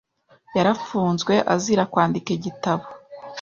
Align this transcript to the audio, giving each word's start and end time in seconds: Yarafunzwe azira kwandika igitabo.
Yarafunzwe 0.57 1.33
azira 1.53 1.83
kwandika 1.91 2.29
igitabo. 2.37 2.85